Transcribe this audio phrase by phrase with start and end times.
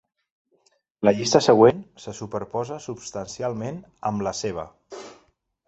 [1.07, 3.81] La llista següent se superposa substancialment
[4.13, 4.69] amb la seva.